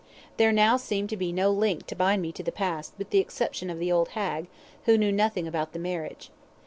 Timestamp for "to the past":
2.31-2.93